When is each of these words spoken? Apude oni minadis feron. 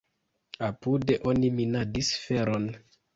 Apude 0.67 1.13
oni 1.31 1.47
minadis 1.57 2.09
feron. 2.23 2.65